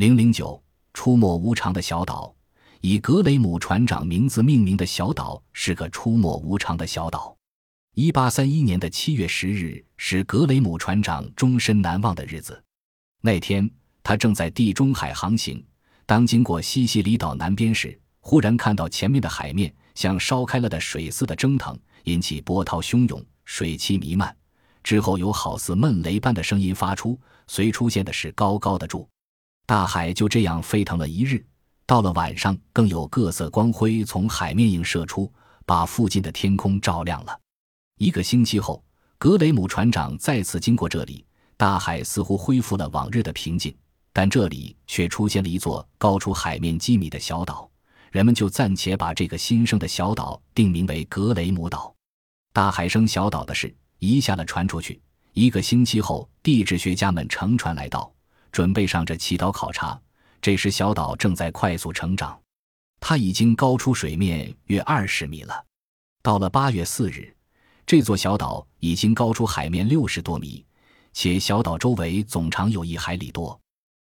[0.00, 0.58] 零零九，
[0.94, 2.34] 出没无常的小岛。
[2.80, 7.36] 以格雷姆船长名字命名的小岛是个出没无常的小岛。
[7.94, 12.64] 一八三一年的七月十日是格雷姆船长终身难忘的日子。
[13.20, 13.70] 那天，
[14.02, 15.62] 他正在地中海航行，
[16.06, 24.34] 当经过西西里岛南边时，忽然看到前面的海面像烧开了的水似的蒸腾，引起波涛汹涌，水汽弥漫。
[24.82, 29.06] 之后有好似闷雷般的声音发出，随出现的是高高的柱。
[29.70, 31.46] 大海就这样沸腾了一日。
[31.86, 35.32] 到了晚上，更有各色光辉从海面映射出，
[35.64, 37.38] 把附近的天空照亮了。
[37.96, 38.82] 一个星期后，
[39.16, 41.24] 格雷姆船长再次经过这里，
[41.56, 43.72] 大海似乎恢复了往日的平静，
[44.12, 47.70] 但这里却出现了一座高出海面几米的小岛。
[48.10, 51.94] 人们就暂且把这个新生的小岛定名为格雷姆岛。
[52.52, 55.00] 大海生小岛的事一下子传出去。
[55.32, 58.12] 一个星期后，地质学家们乘船来到，
[58.50, 60.00] 准备上这祈祷考察。
[60.42, 62.40] 这时，小岛正在快速成长，
[62.98, 65.64] 它已经高出水面约二十米了。
[66.22, 67.34] 到了八月四日，
[67.86, 70.64] 这座小岛已经高出海面六十多米，
[71.12, 73.58] 且小岛周围总长有一海里多。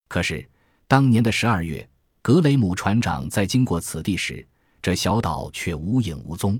[0.07, 0.49] 可是，
[0.87, 1.87] 当年的十二月，
[2.21, 4.45] 格雷姆船长在经过此地时，
[4.81, 6.59] 这小岛却无影无踪。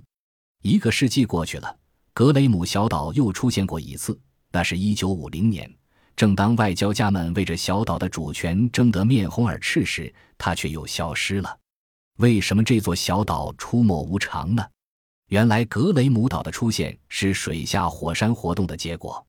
[0.63, 1.77] 一个世纪过去了，
[2.13, 4.19] 格雷姆小岛又出现过一次，
[4.51, 5.73] 那是一九五零年。
[6.15, 11.57] 正当外交家们为这小岛的主权争得面红耳赤时，它却又消失了。
[12.17, 14.63] 为什么这座小岛出没无常呢？
[15.27, 19.25] 原来，格雷姆岛的出现是水下火山活动的结果。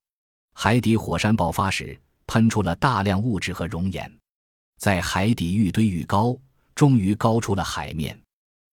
[0.52, 4.12] 海底火山爆发时，喷出了大量物质和熔岩，
[4.78, 6.36] 在海底愈堆愈高，
[6.74, 8.20] 终于高出了海面。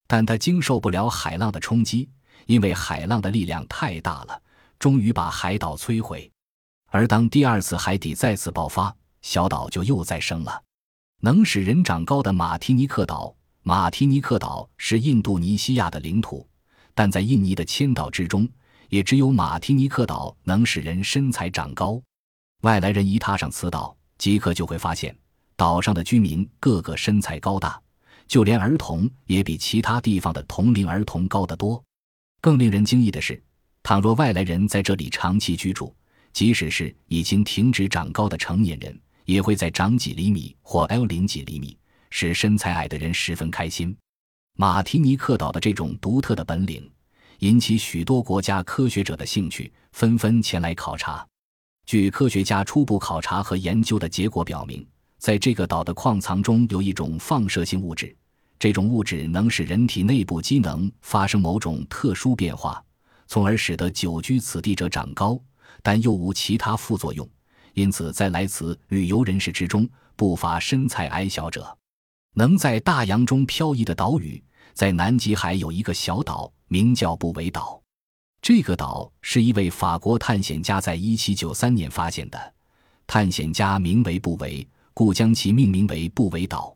[0.08, 2.10] 但它经受不了海浪的冲击，
[2.48, 4.42] 因为海浪的力量太大了，
[4.80, 6.30] 终于把海岛摧毁。
[6.90, 10.64] 而当第二次海底再次爆发，小岛就又再生了。
[11.22, 16.48] 能使人长高的马提尼克岛，马提尼克岛是印度尼西亚的领土，
[16.94, 18.48] 但在印尼的千岛之中，
[18.90, 22.02] 也只有马提尼克岛能使人身材长高。
[22.62, 25.16] 外来人一踏上此岛，即刻就会发现
[25.56, 27.80] 岛上的居民个个身材高大，
[28.28, 31.84] 就连儿童也比其他地方的同龄儿童高得多。
[32.42, 33.42] 更令人惊异的是，
[33.84, 35.94] 倘若外来人在这里长期居住，
[36.32, 41.78] 即使是已经停止长高的成年人，也会在长几厘米或 L 零几厘米，
[42.10, 43.96] 使身材矮的人十分开心。
[44.58, 46.90] 马提尼克岛的这种独特的本领，
[47.40, 51.26] 引起许多国家科学者的兴趣，纷纷前来考察。
[51.86, 54.86] 据科学家初步考察和研究的结果表明，
[55.18, 58.16] 在这个岛的矿藏中有一种放射性物质，
[58.60, 62.84] 这种物质能使人体内部机能发生某种特殊变化，
[63.28, 65.40] 从而使得久居此地者长高。
[65.82, 67.28] 但又无其他副作用，
[67.74, 71.78] 因此在来此旅游人士之中不乏身材矮小者。
[72.36, 74.42] 能在大洋中漂移的岛屿，
[74.74, 77.82] 在南极海有一个小岛，名叫布韦岛。
[78.42, 82.54] 这个岛是一位法国探险家在1793年发现的，
[83.06, 86.74] 探险家名为布韦，故将其命名为布韦岛。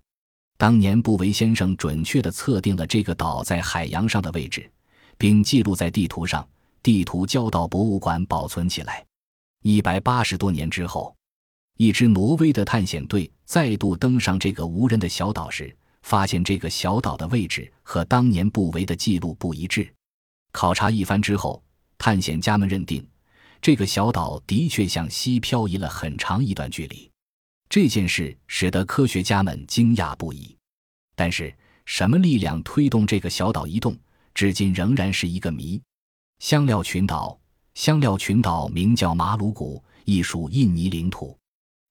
[0.57, 4.69] 当年布韦先生准确地测定了这个岛在海洋上的位置，
[5.17, 6.45] 并记录在地图上。
[6.83, 9.03] 地图交到博物馆保存起来。
[9.63, 11.15] 一百八十多年之后，
[11.77, 19.91] 一支挪威的探险队再度登上这个无人的小岛时，发现这个小岛的位置和当年布维的记录不一致。
[20.51, 21.63] 考察一番之后，
[21.97, 23.07] 探险家们认定，
[23.61, 27.09] 这个小岛的确向西漂移了很长一段距离。
[27.69, 30.55] 这件事使得科学家们惊讶不已。
[31.15, 31.55] 但是，
[31.85, 33.97] 什么力量推动这个小岛移动，
[34.33, 35.81] 至今仍然是一个谜。
[36.43, 37.39] 香料群岛，
[37.73, 41.39] 香料群岛名叫马鲁古，亦属印尼领土。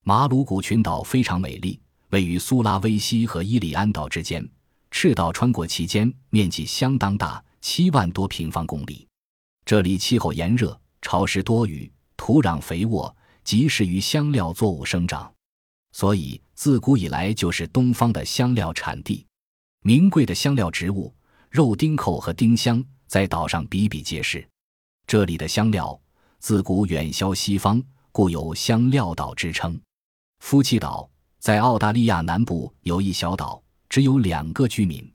[0.05, 1.81] 马鲁古群岛非常美丽，
[2.11, 4.47] 位于苏拉威西和伊里安岛之间，
[4.91, 9.09] 赤道穿过其间，面积相当大，七万多平方公里。
[9.65, 15.33] 这里气候炎热、潮湿多雨，土壤肥沃，极适于香料作物生长，
[15.93, 19.25] 所以自古以来就是东方的香料产地。
[19.83, 21.11] 名贵的香料植物，
[21.49, 22.85] 肉丁蔻和丁香。
[23.09, 24.49] 在岛上比比皆是，
[25.07, 25.99] 这里的香料
[26.39, 29.81] 自古远销西方，故有香料岛之称。
[30.41, 31.09] 夫妻岛
[31.39, 35.13] 在澳大利亚南部有一小岛，只有两个居民。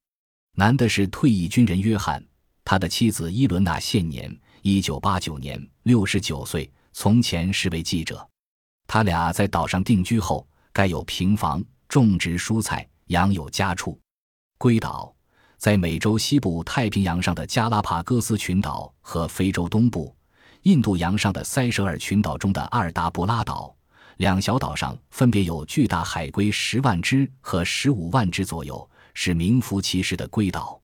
[0.55, 2.23] 男的是退役军人约翰，
[2.63, 8.27] 他的妻子伊伦娜现年一九八九年六十九岁，从前是位记者。
[8.87, 13.99] 他俩在岛上定居后，盖有平房，种植蔬菜，养有家畜。
[14.57, 15.16] 归岛。
[15.57, 20.15] 在美洲西部太平洋上的加拉帕戈斯群岛和非洲东部
[20.63, 23.75] 印度洋上的塞舌尔群岛中的阿尔达布拉岛，
[24.17, 30.79] 两小岛上分别有巨大海龟十万只和十五万只左右，是名副其实的龟岛。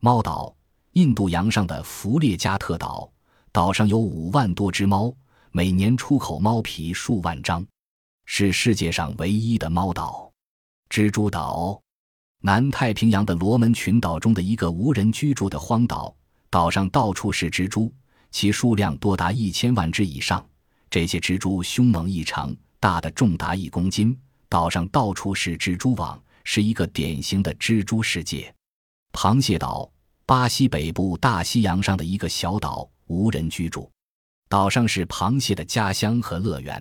[0.00, 0.54] 猫岛，
[0.92, 3.10] 印度洋上的弗列加特岛，
[3.52, 5.14] 岛上有五万多只猫，
[5.50, 7.66] 每年出口猫皮数万张，
[8.24, 10.32] 是世界上唯一的猫岛。
[10.88, 11.80] 蜘蛛岛，
[12.40, 16.14] 南太平洋的罗门群岛中的一个无人居住的荒岛，
[16.50, 17.92] 岛上到处是蜘蛛，
[18.30, 20.44] 其数量多达一千万只以上。
[20.88, 22.54] 这些蜘蛛凶猛异常。
[22.80, 24.16] 大的重达一公斤，
[24.48, 28.54] 岛上到处是蜘蛛网，是一个典型的蜘蛛世界。
[29.12, 29.90] 螃蟹岛，
[30.24, 33.90] 巴西北部大西洋上的一个小岛，无人居住。
[34.48, 36.80] 岛上是螃蟹的家乡和乐园。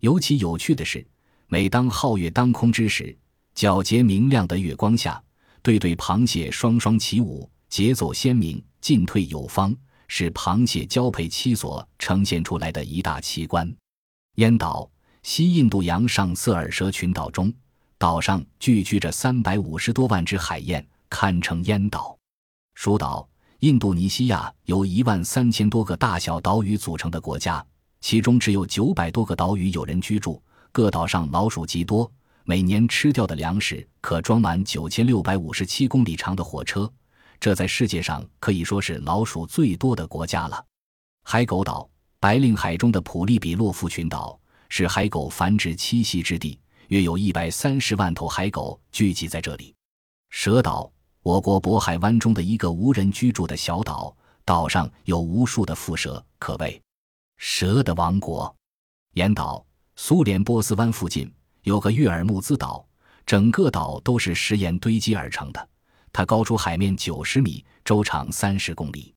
[0.00, 1.06] 尤其有趣的是，
[1.46, 3.14] 每当皓月当空之时，
[3.58, 5.20] 皎洁明亮的月光下，
[5.62, 9.74] 对对螃蟹双双起舞，节奏鲜明，进退有方，
[10.06, 13.68] 是螃蟹交配期所呈现出来的一大奇观。
[14.36, 14.88] 烟岛。
[15.24, 17.52] 西印度洋上色尔蛇群岛中，
[17.98, 22.16] 岛上聚居着三百五十多万只海燕，堪称烟岛。
[22.76, 23.28] 鼠岛，
[23.58, 27.62] 印度尼西亚由一万三千多个大小岛屿组成的国家，
[28.00, 30.40] 其中只有九百多个岛屿有人居住。
[30.70, 32.10] 各岛上老鼠极多，
[32.48, 36.90] 每年吃掉的粮食可装满九千六百五十七公里长的火车，
[37.38, 40.64] 这在世界上可以说是老鼠最多的国家了。
[41.24, 41.86] 海狗岛，
[42.18, 44.40] 白令海中的普利比洛夫群岛。
[44.70, 49.74] 是海狗繁殖栖息之地，约有一百三十万头海狗聚集在这里。
[50.30, 50.90] 蛇岛，
[51.22, 54.16] 我国渤海湾中的一个无人居住的小岛，
[54.46, 56.80] 岛上有无数的蝮蛇，可谓
[57.36, 58.56] 蛇的王国。
[59.12, 59.62] 岩岛，
[59.96, 61.30] 苏联波斯湾附近
[61.62, 62.86] 有个岳尔木兹岛，
[63.26, 65.68] 整个岛都是石岩堆积而成的，
[66.12, 69.14] 它高出海面九十米，周长三十公里。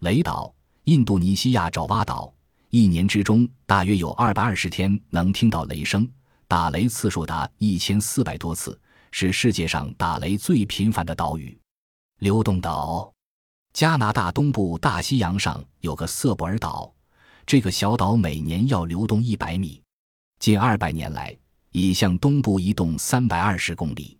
[0.00, 0.54] 雷岛，
[0.84, 2.32] 印度尼西亚爪哇岛。
[2.70, 6.06] 一年之中，大约有二百二十天能听到雷声，
[6.46, 8.78] 打雷次数达一千四百多次，
[9.12, 11.56] 是世界上打雷最频繁的岛屿。
[12.18, 13.10] 流动岛，
[13.72, 16.92] 加拿大东部大西洋上有个瑟布尔岛，
[17.46, 19.80] 这个小岛每年要流动一百米，
[20.38, 21.34] 近二百年来
[21.78, 24.18] 已向东部移动三百二十公里，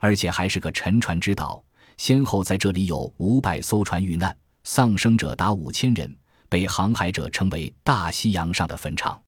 [0.00, 1.62] 而且还是个沉船之岛，
[1.96, 6.12] 先后在这里有五百艘船遇难，丧生者达五千人。
[6.48, 9.22] 被航海者称为“大西洋上的坟场”。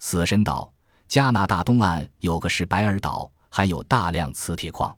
[0.00, 0.70] 死神岛，
[1.08, 4.94] 加拿大东岸有个是白尔岛，含有大量磁铁矿。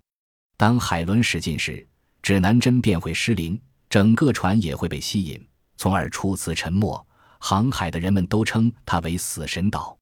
[0.56, 1.86] 当海轮驶进时，
[2.20, 7.06] 指南针便会失灵，整个船也会被吸引，从而出此沉没。
[7.38, 9.96] 航海的人们都称它为“死神岛”。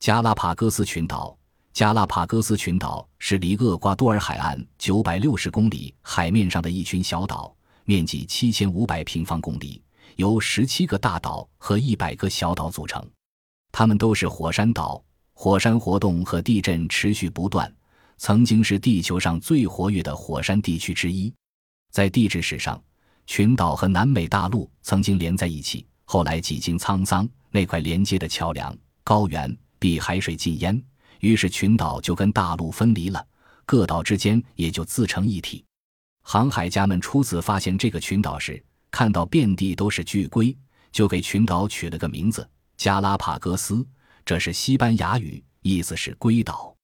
[0.00, 1.38] 加拉帕戈斯群岛，
[1.72, 7.54] 加拉帕戈斯群岛是离厄瓜多尔海岸九百六十公里海面上的一群小岛，
[7.86, 9.82] 面积七千五百平方公里。
[10.16, 13.02] 由十七个大岛和一百个小岛组成，
[13.72, 15.02] 它们都是火山岛，
[15.32, 17.74] 火山活动和地震持续不断，
[18.18, 21.32] 曾经是地球上最活跃的火山地区之一。
[21.90, 22.78] 在地质史上，
[23.26, 30.80] 群岛和南美大陆曾经连在一起，后来几经沧桑，那块连接的桥梁高原被海水浸淹，
[31.22, 33.24] 于是群岛就跟大陆分离了，
[33.64, 35.64] 各岛之间也就自成一体。
[36.22, 38.60] 航海家们初次发现这个群岛时，
[38.90, 40.56] 看到遍地都是巨龟，
[40.90, 43.86] 就给群岛取了个名字——加拉帕戈斯，
[44.24, 46.74] 这是西班牙语，意思是龟岛。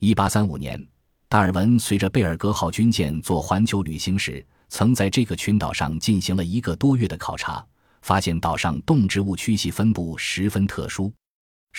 [0.00, 0.86] 一八三五年，
[1.26, 7.66] 达尔文随着贝尔格号军舰做环球旅行时，曾在这个群岛上进行了一个多月的考察，
[8.02, 11.10] 发现岛上动植物区系分布十分特殊，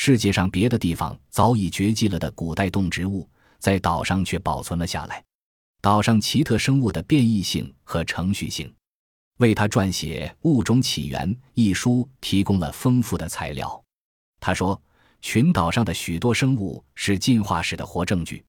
[0.01, 3.29] 世界上别的地方早已绝迹了的古代动植物，
[3.59, 5.21] 在岛上却保存了下来。
[5.81, 8.73] 岛上奇特生物的变异性和程序性。
[9.39, 13.83] 为他撰写《物种起源》一书提供了丰富的材料。
[14.39, 14.81] 他说，
[15.21, 18.41] 群岛上的许多生物是进化史的活证据。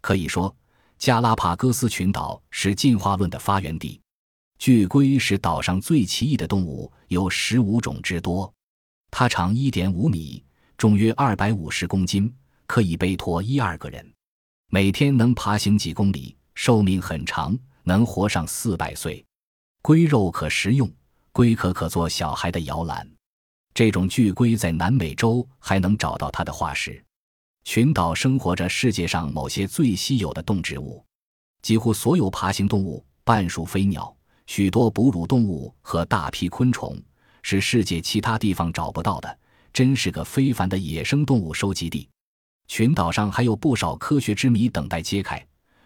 [0.00, 0.52] 可以说，
[0.98, 4.00] 加拉帕戈斯群岛是进化论的发源地。
[4.58, 8.52] 巨龟是岛上最奇异的动物，有十五种之多。
[9.12, 10.42] 它长一点五米，
[10.78, 12.32] 重约二百五十公斤，
[12.68, 14.14] 可以背驮一二个人。
[14.70, 19.24] 每天能爬行几公里，寿命很长，能活上四百岁。
[19.82, 20.88] 龟肉可食用，
[21.32, 23.04] 龟壳可做小孩的摇篮。
[23.74, 27.04] 这种巨龟在南美洲还能找到它的化石。
[27.64, 31.04] 群岛生活着世界上某些最稀有的动植物，
[31.60, 34.16] 几乎所有爬行动物、半数飞鸟、
[34.46, 36.96] 许多哺乳动物和大批昆虫，
[37.42, 39.38] 是世界其他地方找不到的。
[39.72, 42.08] 真是个非凡的野生动物收集地。
[42.66, 45.44] 群岛上还有不少科学之谜等待揭开。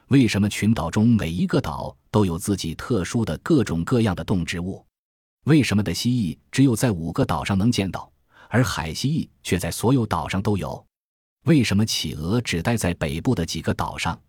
[0.09, 4.85] 为什么群岛中每一个岛都有自己特殊的各种各样的动植物？
[5.45, 8.13] 为什么的蜥蜴只有在五个岛上能见到，
[8.49, 10.85] 而海蜥蜴却在所有岛上都有？
[11.45, 14.21] 为什么企鹅只待在北部的几个岛上，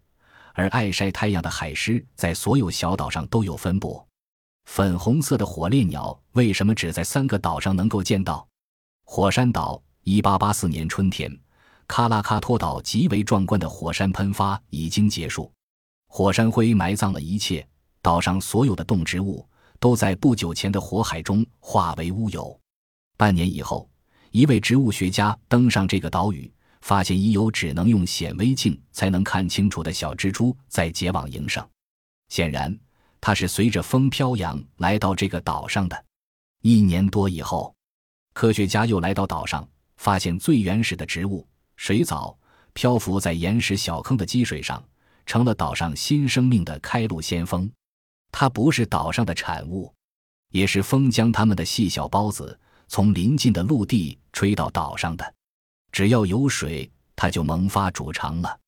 [0.54, 4.04] 而爱晒太阳的海狮在所有小岛上都有分布？
[4.66, 8.48] 粉红色的火烈鸟为什么只在三个岛上能够见到？
[9.04, 11.32] 火山岛，一八八四年春天，
[11.88, 15.52] 喀拉喀托岛极为壮观的火山喷发已经结束，
[16.08, 17.66] 火山灰埋葬了一切，
[18.02, 19.48] 岛上所有的动植物
[19.80, 22.60] 都在不久前的火海中化为乌有。
[23.18, 23.90] 半年以后，
[24.32, 31.66] 一位植物学家登上这个岛屿，发现已有只能用显微镜才能看清楚的小蜘蛛在结网营生。
[32.30, 32.78] 显然。
[33.26, 36.06] 它是随着风飘扬来到这个岛上的。
[36.62, 37.73] 一年多以后，
[38.34, 42.38] 科学家又来到岛上，发现最原始的植物水藻
[42.74, 44.84] 漂浮在岩石小坑的积水上，
[45.26, 47.72] 成了岛上新生命的开路先锋。
[48.32, 49.94] 它不是岛上的产物，
[50.50, 55.34] 也是风将它们的细小孢子从邻近的陆地吹到岛上的。
[55.92, 58.60] 只要有水，它就萌发主长了。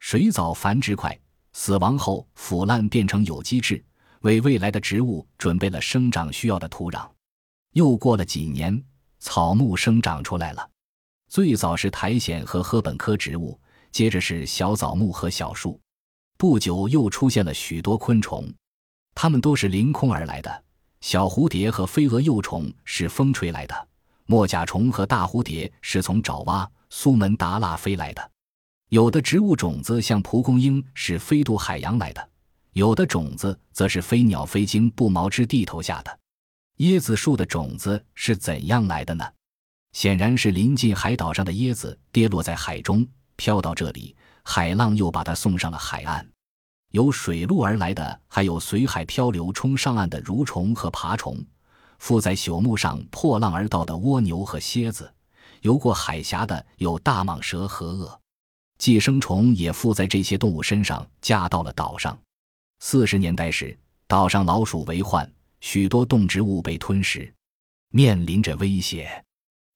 [0.00, 1.16] 水藻繁殖快，
[1.52, 3.82] 死亡后腐烂变成有机质。
[4.22, 7.08] 为未来的植物准备了生长需要的土壤。
[7.72, 8.82] 又过了几年，
[9.24, 10.70] 草木生长出来了。
[11.28, 13.58] 最早是苔藓和禾本科植物，
[13.90, 15.80] 接着是小枣木和小树。
[16.36, 18.52] 不久又出现了许多昆虫，
[19.14, 20.64] 它们都是凌空而来的。
[21.00, 23.88] 小蝴蝶和飞蛾幼虫是风吹来的，
[24.26, 28.30] 墨甲虫和大蝴蝶是从爪哇、苏门答腊飞来的。
[28.90, 32.28] 有的植物种子像蒲公英是飞渡海洋来的。
[32.74, 36.18] 有的种子则是飞鸟飞经不毛之地投下的。
[36.78, 39.24] 椰子树的种子是怎样来的呢？
[39.92, 46.28] 显然是临近海岛上的椰子跌落在海中，飘到这里，海浪又把它送上了海岸。
[46.90, 51.38] 由水路而来的还有随海漂流冲上岸的蠕虫和爬虫，
[52.00, 55.12] 附在朽木上破浪而到的蜗牛和蝎子，
[55.60, 58.20] 游过海峡的有大蟒蛇和鳄，
[58.78, 62.18] 寄生虫也附在这些动物身上，嫁到了岛上。
[62.80, 63.78] 四十年代时，
[64.08, 65.28] 岛上老鼠为患，
[65.66, 67.34] 许多动植物被吞食，
[67.88, 69.24] 面临着威胁。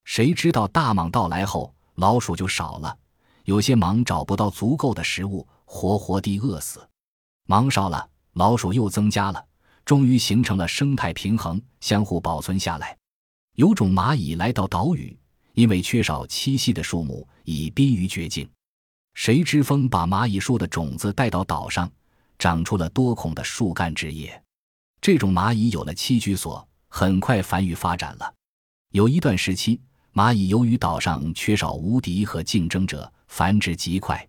[0.05, 2.95] 谁知道大蟒到来后，老鼠就少了，
[3.45, 6.87] 有些蟒找不到足够的食物，活活地饿死。
[7.47, 9.43] 蟒少了，老鼠又增加了，
[9.87, 12.95] 终于形成了生态平衡，相互保存下来。
[13.55, 15.19] 有种蚂蚁来到岛屿，
[15.55, 18.47] 因为缺少栖息的树木，已濒于绝境。
[19.15, 21.91] 谁知风把蚂蚁树的种子带到岛上。
[22.39, 24.41] 长出了多孔的树干枝叶，
[25.01, 28.35] 这种蚂蚁有了栖居所，很快繁育发展了。
[28.93, 29.81] 有一段时期，
[30.13, 34.27] 蚂蚁由于岛上缺少无敌和竞争者，繁殖极快。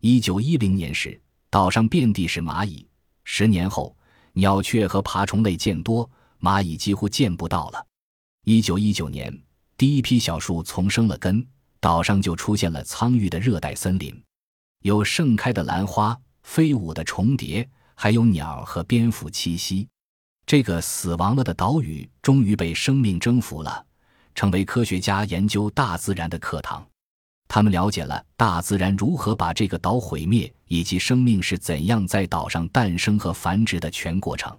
[0.00, 2.86] 一九一零年时，岛上遍地是蚂蚁。
[3.24, 3.96] 十年后，
[4.32, 6.08] 鸟雀和爬虫类渐多，
[6.40, 7.86] 蚂蚁几乎见不到了。
[8.44, 9.36] 一九一九年，
[9.76, 11.46] 第一批小树丛生了根，
[11.80, 14.22] 岛上就出现了苍郁的热带森林，
[14.82, 16.16] 有盛开的兰花。
[16.42, 19.88] 飞舞的重叠，还有鸟和蝙蝠栖息。
[20.46, 23.84] 这个死亡了的岛屿终于被生命征服了，
[24.34, 26.86] 成为科学家研究大自然的课堂。
[27.48, 34.56] 他们了解了大自然如何把这个岛毁灭，以及生命是怎样在岛上诞生和繁殖的全过程。